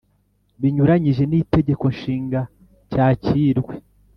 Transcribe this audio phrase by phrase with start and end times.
[0.61, 2.41] Binyuranyije n itegeko nshinga
[2.91, 3.73] cyakirwe